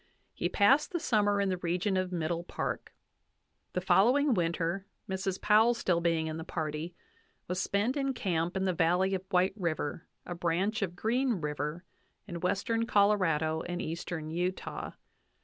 He 0.33 0.49
passed 0.49 0.91
the 0.93 0.99
summer 0.99 1.39
in 1.39 1.49
the 1.49 1.59
region 1.59 1.95
of 1.95 2.11
Middle 2.11 2.43
Park. 2.43 2.91
The 3.73 3.81
follow 3.81 4.17
ing 4.17 4.33
winter, 4.33 4.87
Mrs. 5.07 5.39
Powell 5.39 5.75
still 5.75 6.01
being 6.01 6.25
in 6.25 6.37
the 6.37 6.43
party, 6.43 6.95
was 7.47 7.61
spent 7.61 7.95
in 7.95 8.15
camp 8.15 8.57
in 8.57 8.63
the 8.65 8.73
valley 8.73 9.13
of 9.13 9.23
White 9.29 9.53
River, 9.55 10.07
a 10.25 10.33
branch 10.33 10.81
of 10.81 10.95
Green 10.95 11.33
River, 11.33 11.83
in 12.27 12.39
western 12.39 12.87
Colorado 12.87 13.61
and 13.61 13.79
eastern 13.79 14.31
Utah. 14.31 14.93